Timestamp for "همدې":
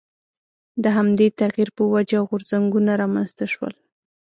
0.97-1.27